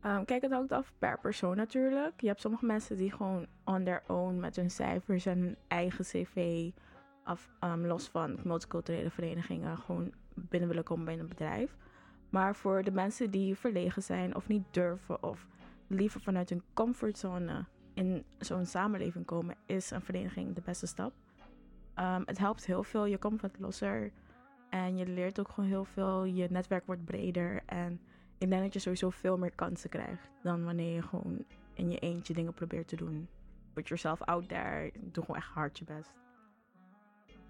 [0.00, 2.20] Ehm, kijk, het hangt af per persoon natuurlijk.
[2.20, 6.04] Je hebt sommige mensen die gewoon on their own met hun cijfers en hun eigen
[6.04, 6.70] cv,
[7.22, 11.76] af, ehm, los van multiculturele verenigingen, gewoon binnen willen komen bij een bedrijf.
[12.30, 15.46] Maar voor de mensen die verlegen zijn of niet durven of
[15.86, 21.12] liever vanuit hun comfortzone in zo'n samenleving komen, is een vereniging de beste stap.
[21.94, 24.12] Ehm, het helpt heel veel, je komt wat losser
[24.70, 26.24] en je leert ook gewoon heel veel.
[26.24, 28.00] Je netwerk wordt breder en
[28.38, 31.98] ik denk dat je sowieso veel meer kansen krijgt dan wanneer je gewoon in je
[31.98, 33.28] eentje dingen probeert te doen.
[33.72, 36.25] Put yourself out there, doe gewoon echt hard je best.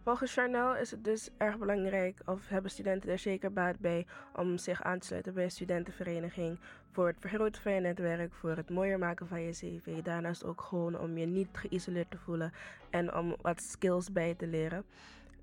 [0.07, 4.59] Volgens Charnel is het dus erg belangrijk, of hebben studenten er zeker baat bij, om
[4.59, 6.59] zich aan te sluiten bij een studentenvereniging.
[6.90, 10.03] Voor het vergroten van je netwerk, voor het mooier maken van je cv.
[10.03, 12.53] Daarnaast ook gewoon om je niet geïsoleerd te voelen
[12.90, 14.85] en om wat skills bij te leren.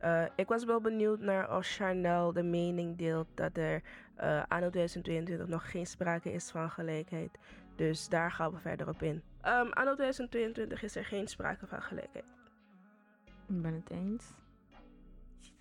[0.03, 3.81] Uh, ik was wel benieuwd naar of Charnel de mening deelt dat er
[4.21, 7.37] uh, anno 2022 nog geen sprake is van gelijkheid.
[7.75, 9.21] Dus daar gaan we verder op in.
[9.45, 12.25] Um, anno 2022 is er geen sprake van gelijkheid.
[13.47, 14.42] Ik ben het eens.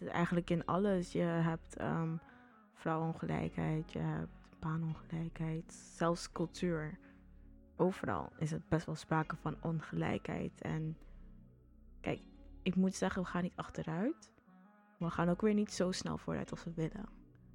[0.02, 1.12] Het eigenlijk in alles.
[1.12, 2.20] Je hebt um,
[2.74, 6.98] vrouwenongelijkheid, je hebt baanongelijkheid, zelfs cultuur.
[7.76, 10.60] Overal is het best wel sprake van ongelijkheid.
[10.60, 10.96] En
[12.00, 12.20] kijk,
[12.62, 14.32] ik moet zeggen, we gaan niet achteruit.
[14.98, 17.08] Maar we gaan ook weer niet zo snel vooruit als we willen.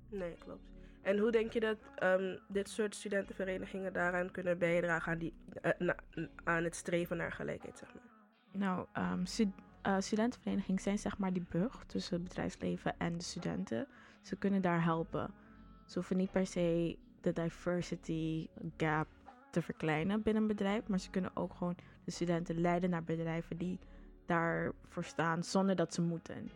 [0.09, 0.75] Nee, klopt.
[1.01, 5.71] En hoe denk je dat um, dit soort studentenverenigingen daaraan kunnen bijdragen aan, die, uh,
[5.77, 5.95] na,
[6.43, 7.77] aan het streven naar gelijkheid?
[7.77, 8.03] Zeg maar?
[8.51, 9.47] Nou, um, stud
[9.87, 13.87] uh, studentenverenigingen zijn zeg maar die brug tussen het bedrijfsleven en de studenten.
[14.21, 15.33] ze kunnen daar helpen.
[15.85, 18.47] Ze hoeven niet per se de diversity
[18.77, 19.07] gap
[19.51, 23.57] te verkleinen binnen een bedrijf, maar ze kunnen ook gewoon de studenten leiden naar bedrijven
[23.57, 23.79] die
[24.25, 26.49] daarvoor staan zonder dat ze moeten.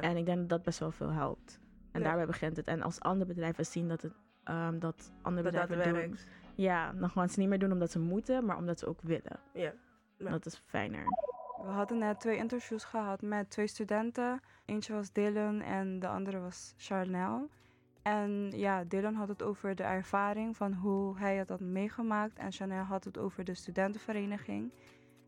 [0.00, 1.60] En ik denk dat dat best wel veel helpt.
[1.92, 2.06] En Ja.
[2.06, 2.66] daarbij begint het.
[2.66, 4.12] En als andere bedrijven zien dat het
[4.44, 6.26] ehm, dat andere Dat dat bedrijven doen, werkt.
[6.54, 9.40] ja, dan gaan ze niet meer doen omdat ze moeten, maar omdat ze ook willen.
[9.52, 9.72] Ja.
[10.18, 11.04] Dat is fijner.
[11.64, 14.40] We hadden net twee interviews gehad met twee studenten.
[14.64, 17.48] Eentje was Dylan en de andere was Charnel.
[18.02, 22.38] En ja, Dylan had het over de ervaring van hoe hij het had meegemaakt.
[22.38, 24.72] En Chanel had het over de studentenvereniging.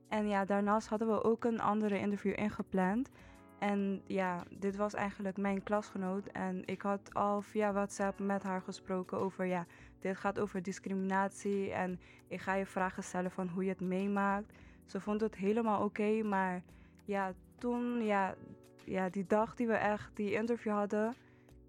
[0.09, 3.11] En ja, daarnaast hadden we ook een andere interview ingepland.
[3.59, 6.27] En ja, dit was eigenlijk mijn klasgenoot.
[6.27, 9.66] En ik had al via WhatsApp met haar gesproken over, ja,
[10.01, 11.73] dit gaat over discriminatie.
[11.73, 14.53] En ik ga je vragen stellen van hoe je het meemaakt.
[14.85, 16.62] Ze vond het helemaal oké, maar
[17.05, 18.35] ja, toen, ja,
[18.85, 21.14] ja, die dag die we echt die interview hadden,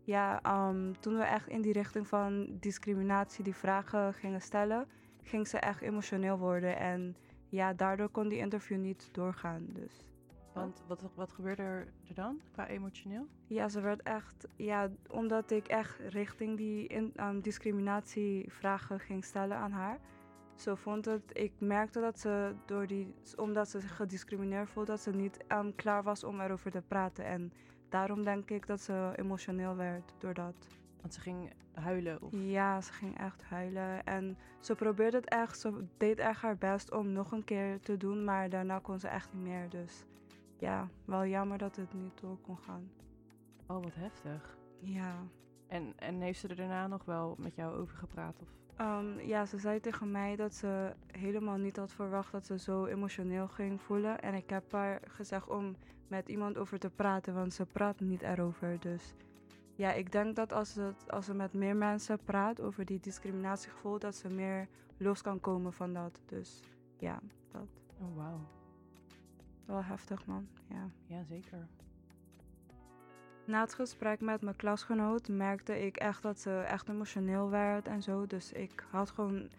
[0.03, 4.87] ja, ehm, toen we echt in die richting van discriminatie die vragen gingen stellen,
[5.21, 6.77] ging ze echt emotioneel worden.
[6.77, 7.15] En
[7.49, 9.65] ja, daardoor kon die interview niet doorgaan.
[9.69, 10.05] Dus.
[10.53, 13.27] Want wat, wat gebeurde er dan qua emotioneel?
[13.47, 19.57] Ja, ze werd echt, ja, omdat ik echt richting die in, um, discriminatievragen ging stellen
[19.57, 19.99] aan haar.
[20.55, 25.01] Ze vond het, ik merkte dat ze door die, omdat ze zich gediscrimineerd voelde, dat
[25.01, 27.25] ze niet um, klaar was om erover te praten.
[27.25, 27.53] En
[27.89, 30.67] daarom denk ik dat ze emotioneel werd door dat.
[31.01, 32.21] Want ze ging huilen?
[32.21, 32.31] Of...
[32.33, 34.03] Ja, ze ging echt huilen.
[34.03, 37.97] En ze probeerde het echt, ze deed echt haar best om nog een keer te
[37.97, 39.69] doen, maar daarna kon ze echt niet meer.
[39.69, 40.05] Dus
[40.57, 42.91] ja, wel jammer dat het niet door kon gaan.
[43.67, 44.57] Oh, wat heftig.
[44.79, 45.15] Ja.
[45.67, 48.41] En, en heeft ze er daarna nog wel met jou over gepraat?
[48.41, 48.62] Of?
[48.81, 52.85] Um, ja, ze zei tegen mij dat ze helemaal niet had verwacht dat ze zo
[52.85, 54.21] emotioneel ging voelen.
[54.21, 55.75] En ik heb haar gezegd om
[56.07, 58.79] met iemand over te praten, want ze praat niet erover.
[58.79, 59.13] Dus
[59.75, 63.99] ja, ik denk dat als ze, als ze met meer mensen praat over die discriminatiegevoel,
[63.99, 66.21] dat ze meer los kan komen van dat.
[66.25, 66.63] Dus
[66.97, 67.19] ja,
[67.51, 67.67] dat.
[67.99, 68.39] Oh, wauw.
[69.65, 70.47] Wel heftig, man.
[70.69, 70.89] Ja.
[71.05, 71.67] Ja, zeker.
[73.45, 78.01] Na het gesprek met mijn klasgenoot merkte ik echt dat ze echt emotioneel werd en
[78.01, 78.27] zo.
[78.27, 79.49] Dus ik had gewoon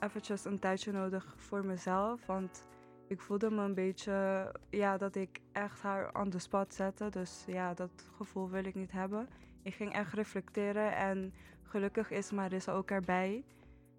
[0.00, 2.26] eventjes een tijdje nodig voor mezelf.
[2.26, 2.66] Want
[3.08, 7.08] ik voelde me een beetje, ja, dat ik echt haar on the spot zette.
[7.08, 9.28] Dus ja, dat gevoel wil ik niet hebben.
[9.62, 13.44] Ik ging echt reflecteren en gelukkig is Marissa ook erbij.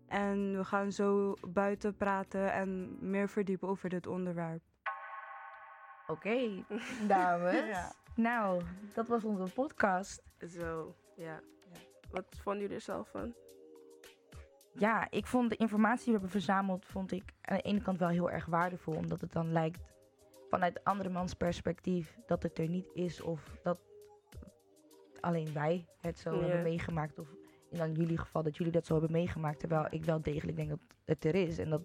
[0.07, 4.61] En we gaan zo buiten praten en meer verdiepen over dit onderwerp.
[6.07, 6.63] Oké,
[7.07, 7.65] dames.
[7.67, 8.06] Ja.
[8.17, 8.61] Nou,
[8.93, 10.21] dat was onze podcast.
[10.49, 11.39] Zo, ja.
[12.09, 13.33] Wat vonden jullie er zelf van?
[14.73, 17.99] Ja, ik vond de informatie die we hebben verzameld, vond ik aan de ene kant
[17.99, 18.93] wel heel erg waardevol.
[18.93, 19.79] Omdat het dan lijkt
[20.49, 23.21] vanuit andermans perspectief dat het er niet is.
[23.21, 23.79] Of dat
[25.19, 26.41] alleen wij het zo Ja.
[26.41, 27.19] hebben meegemaakt.
[27.19, 27.27] Of
[27.69, 29.59] in dan jullie geval dat jullie dat zo hebben meegemaakt.
[29.59, 31.57] Terwijl ik wel degelijk denk dat het er is.
[31.57, 31.81] En dat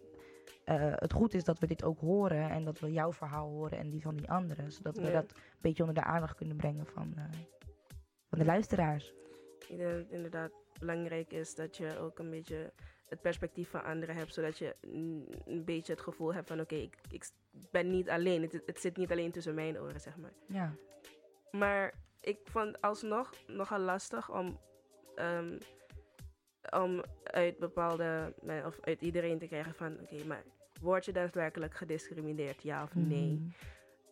[0.64, 2.50] eh, het goed is dat we dit ook horen.
[2.50, 4.72] En dat we jouw verhaal horen en die van die anderen.
[4.72, 5.10] Zodat we Ja.
[5.12, 7.24] dat een beetje onder de aandacht kunnen brengen van, eh,
[8.28, 9.12] van de luisteraars.
[9.68, 12.72] Ik denk dat het inderdaad belangrijk is dat je ook een beetje
[13.08, 16.74] het perspectief van anderen hebt, zodat je een, een beetje het gevoel hebt van oké,
[16.74, 17.30] ik, ik
[17.70, 20.32] ben niet alleen, het, het zit niet alleen tussen mijn oren, zeg maar.
[20.46, 20.74] Ja.
[21.50, 24.58] Maar ik vond alsnog nogal lastig om,
[25.14, 25.58] ehm,
[26.70, 30.42] om uit bepaalde, men- of uit iedereen te krijgen van oké, maar
[30.80, 33.32] word je daadwerkelijk gediscrimineerd, ja of nee?
[33.32, 33.48] Mhm.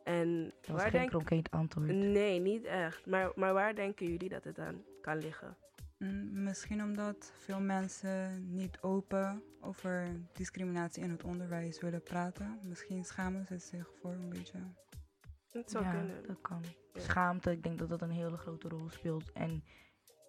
[0.04, 1.86] En Dat waar geen concreet antwoord.
[1.88, 3.06] Nee, niet echt.
[3.06, 5.56] Maar, maar waar denken jullie dat het aan kan liggen?
[5.98, 12.58] Mm, Misschien omdat veel mensen niet open over discriminatie in het onderwijs willen praten.
[12.62, 14.58] Misschien schamen ze zich voor een beetje.
[15.50, 16.26] Het zou ja, kunnen.
[16.26, 16.62] dat kan.
[16.92, 19.32] Schaamte, ik denk dat dat een hele grote rol speelt.
[19.32, 19.64] En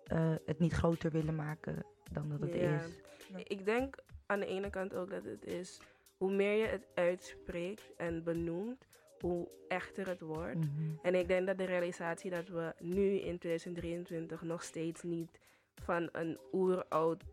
[0.04, 2.80] eh, het niet groter willen maken dan dat het Ja.
[2.82, 3.00] is.
[3.44, 3.96] Ik denk
[4.26, 5.80] aan de ene kant ook dat het is,
[6.18, 8.88] hoe meer je het uitspreekt en benoemt,
[9.20, 10.56] hoe echter het wordt.
[10.60, 10.92] Mhm.
[11.02, 15.40] En ik denk dat de realisatie dat we nu in 2023 nog steeds niet
[15.76, 17.24] van een oeroud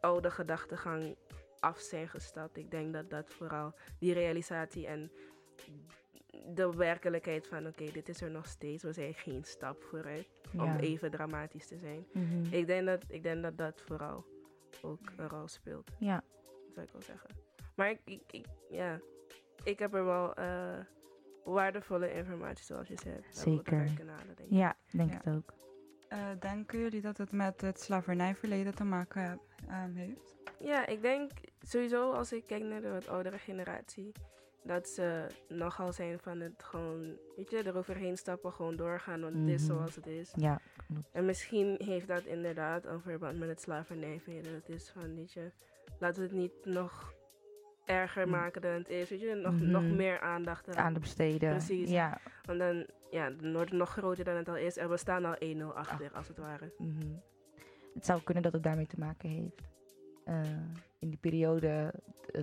[0.00, 1.16] oude gedachtegang
[1.58, 2.56] af zijn gestapt.
[2.56, 5.10] Ik denk dat dat vooral die realisatie en
[6.54, 8.82] de werkelijkheid van oké, dit is er nog steeds.
[8.82, 10.28] We zijn geen stap vooruit.
[10.52, 10.78] Om Ja.
[10.80, 12.06] even dramatisch te zijn.
[12.12, 12.54] Mhm.
[12.54, 14.24] ik, denk dat, ik denk dat dat vooral
[14.82, 15.90] ook een rol speelt.
[15.98, 16.24] Ja.
[16.44, 17.30] Dat zou ik wel zeggen.
[17.74, 19.00] Maar ik, ik, ik- ja,
[19.64, 20.78] ik heb er wel eh,
[21.44, 23.16] waardevolle informatie, zoals je zei.
[23.30, 23.90] Zeker.
[23.96, 24.46] Kanalen, denk ik.
[24.56, 25.54] Ja, denk het ook.
[26.08, 30.36] Eh, denken jullie dat het met het slavernijverleden te maken ehm, heeft?
[30.58, 34.12] Ja, ik denk sowieso als ik kijk naar de wat oudere generatie,
[34.64, 39.48] dat ze nogal zijn van het gewoon, weet je, eroverheen stappen, gewoon doorgaan, want het
[39.48, 39.72] is Mhm.
[39.72, 40.32] zoals het is.
[40.36, 41.08] Ja, klopt.
[41.12, 44.52] En misschien heeft dat inderdaad een verband met het slavernijverleden.
[44.52, 45.50] Dat is van, weet je,
[45.98, 47.14] laten we het niet nog
[47.84, 48.30] erger Mm.
[48.32, 49.70] maken dan het is, weet je, nog, Mhm.
[49.70, 51.50] nog meer aandacht eraan Aan de besteden.
[51.50, 51.90] Precies.
[51.90, 52.18] Ja.
[52.44, 54.76] Want dan, ja, dan wordt het nog groter dan het al is.
[54.76, 56.72] En we staan al 1-0 achter, als het ware.
[56.78, 57.06] Mhm.
[57.94, 59.60] Het zou kunnen dat het daarmee te maken heeft.
[60.24, 60.40] Eh,
[60.98, 61.94] in die periode
[62.32, 62.42] eh,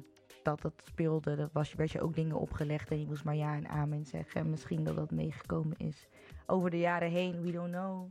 [0.49, 3.55] dat dat speelde, dat was, werd je ook dingen opgelegd en je moest maar ja
[3.55, 4.41] en amen zeggen.
[4.41, 6.07] En misschien dat dat meegekomen is
[6.45, 7.41] over de jaren heen.
[7.41, 8.07] We don't know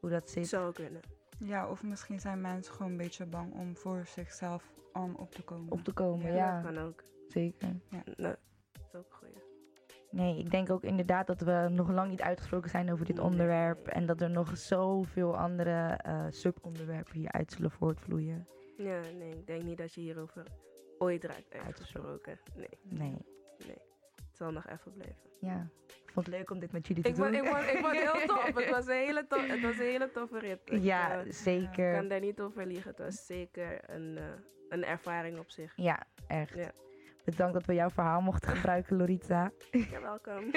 [0.00, 0.48] hoe dat zit.
[0.48, 1.00] Zou kunnen.
[1.38, 5.42] Ja, of misschien zijn mensen gewoon een beetje bang om voor zichzelf om op te
[5.42, 5.72] komen.
[5.72, 6.62] Op te komen, Ja, ja.
[6.62, 7.02] dat kan ook.
[7.28, 7.68] Zeker.
[7.90, 8.02] Ja.
[8.16, 8.34] Nou,
[8.72, 9.34] dat is ook een goeie.
[10.10, 13.86] Nee, ik denk ook inderdaad dat we nog lang niet uitgesproken zijn over dit onderwerp.
[13.86, 18.46] En dat er nog zoveel andere eh, subonderwerpen hieruit zullen voortvloeien.
[18.76, 20.46] Ja, nee, ik denk niet dat je hierover
[21.00, 22.38] ooit raakt uitgesproken.
[22.54, 22.68] Nee.
[22.82, 23.16] Nee.
[23.66, 23.78] Nee.
[24.16, 25.28] Het zal nog even blijven.
[25.40, 27.24] Ja, ik vond het leuk om dit met jullie te Ik doen.
[27.24, 28.54] vond, ik, vond, ik vond het heel tof.
[28.54, 30.60] Het was een hele, tof, het was een hele toffe rit.
[30.64, 31.88] Ja, eh, zeker.
[31.92, 32.90] Ik kan daar niet over liegen.
[32.90, 34.24] Het was zeker een, eh,
[34.68, 35.72] een ervaring op zich.
[35.76, 36.54] Ja, echt.
[36.54, 36.70] Ja.
[37.24, 39.50] Bedankt dat we jouw verhaal mochten gebruiken, Lorita.
[39.70, 40.50] Ja, welkom.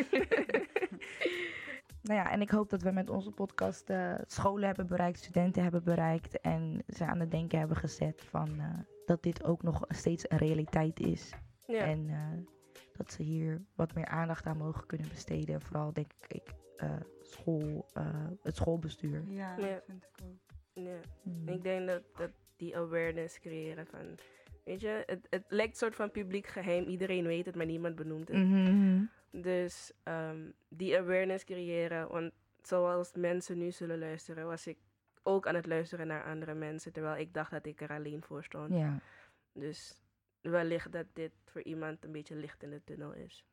[2.02, 5.64] Nou ja, en ik hoop dat we met onze podcast eh, scholen hebben bereikt, studenten
[5.64, 8.62] hebben bereikt en ze aan het denken hebben gezet van
[9.06, 11.34] dat dit ook nog steeds een realiteit is.
[11.68, 11.86] Ja.
[11.86, 12.54] En eh,
[12.98, 15.62] dat ze hier wat meer aandacht aan mogen kunnen besteden.
[15.62, 19.24] Vooral denk ik eh, school, eh, het schoolbestuur.
[19.28, 19.68] Ja, Ja.
[19.68, 20.56] dat vind ik ook.
[20.74, 21.00] Ja.
[21.24, 21.48] Mm.
[21.48, 24.18] Ik denk dat, dat die awareness creëren van...
[24.66, 26.86] Weet je, het, het lijkt een soort van publiek geheim.
[26.86, 28.38] Iedereen weet het, maar niemand benoemt het.
[28.38, 29.04] Mhm.
[29.32, 32.08] Dus ehm, die awareness creëren.
[32.08, 34.78] Want zoals mensen nu zullen luisteren, was ik
[35.24, 36.94] ook aan het luisteren naar andere mensen.
[36.94, 38.74] Terwijl ik dacht dat ik er alleen voor stond.
[38.74, 39.00] Ja.
[39.54, 40.02] Dus
[40.42, 43.46] wellicht dat dit voor iemand een beetje licht in de tunnel is.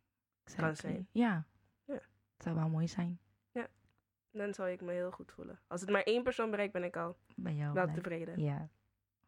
[0.57, 1.09] Kan zijn.
[1.11, 1.45] Ja.
[1.85, 1.95] Ja.
[1.95, 3.19] Het zou wel mooi zijn.
[3.53, 3.69] Ja.
[4.31, 5.61] Dan zou ik me heel goed voelen.
[5.67, 7.73] Als het maar één persoon bereikt, ben ik al Bij jou.
[7.73, 7.95] wel blij.
[7.95, 8.41] tevreden.
[8.41, 8.69] Ja,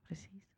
[0.01, 0.51] precies.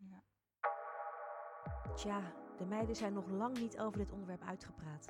[1.94, 5.06] Tja, de meiden zijn nog lang niet over dit onderwerp uitgepraat.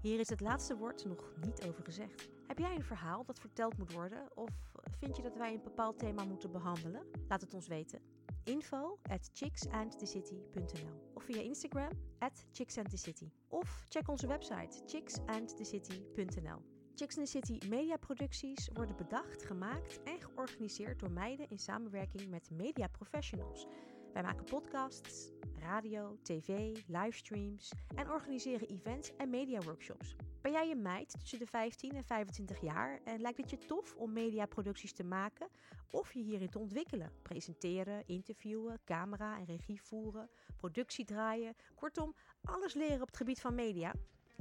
[0.00, 2.28] Hier is het laatste woord nog niet over gezegd.
[2.50, 4.36] Heb jij een verhaal dat verteld moet worden?
[4.36, 4.50] Of
[4.98, 7.06] vind je dat wij een bepaald thema moeten behandelen?
[7.28, 8.00] Laat het ons weten.
[8.44, 13.30] Info at chicksandthecity.nl Of via Instagram at chicksandthecity.
[13.48, 16.62] Of check onze website chicksandthecity.nl
[16.94, 22.50] Chicks and the City mediaproducties worden bedacht, gemaakt en georganiseerd door meiden in samenwerking met
[22.50, 23.66] media professionals.
[24.12, 30.16] Wij maken podcasts, radio, tv, livestreams en organiseren events en mediaworkshops.
[30.40, 33.94] Ben jij een meid tussen de 15 en 25 jaar en lijkt het je tof
[33.96, 35.48] om mediaproducties te maken
[35.90, 37.12] of je hierin te ontwikkelen?
[37.22, 43.54] Presenteren, interviewen, camera en regie voeren, productie draaien, kortom, alles leren op het gebied van
[43.54, 43.92] media?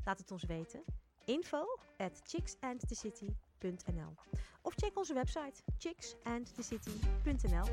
[0.06, 0.84] Laat het ons weten.
[1.26, 1.66] Info
[1.98, 4.14] at chicksandthecity.nl
[4.62, 7.68] Of check onze website chicksandthecity.nl